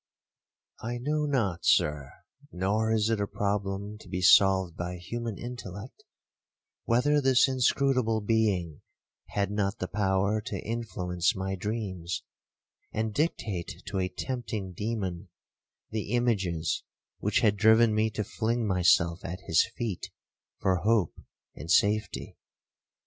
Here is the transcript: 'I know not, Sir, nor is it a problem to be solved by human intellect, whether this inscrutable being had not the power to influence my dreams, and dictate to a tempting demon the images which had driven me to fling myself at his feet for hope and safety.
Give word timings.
'I 0.81 0.97
know 0.97 1.25
not, 1.27 1.63
Sir, 1.63 2.11
nor 2.51 2.91
is 2.91 3.11
it 3.11 3.21
a 3.21 3.27
problem 3.27 3.99
to 3.99 4.09
be 4.09 4.19
solved 4.19 4.75
by 4.75 4.95
human 4.97 5.37
intellect, 5.37 6.01
whether 6.85 7.21
this 7.21 7.47
inscrutable 7.47 8.19
being 8.19 8.81
had 9.27 9.51
not 9.51 9.77
the 9.77 9.87
power 9.87 10.41
to 10.47 10.57
influence 10.65 11.35
my 11.35 11.53
dreams, 11.53 12.23
and 12.91 13.13
dictate 13.13 13.83
to 13.85 13.99
a 13.99 14.09
tempting 14.09 14.73
demon 14.73 15.29
the 15.91 16.13
images 16.13 16.81
which 17.19 17.41
had 17.41 17.55
driven 17.55 17.93
me 17.93 18.09
to 18.09 18.23
fling 18.23 18.65
myself 18.65 19.23
at 19.23 19.41
his 19.41 19.67
feet 19.77 20.09
for 20.59 20.77
hope 20.77 21.15
and 21.53 21.69
safety. 21.69 22.35